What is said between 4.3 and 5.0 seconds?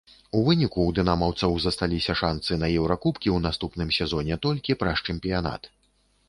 толькі праз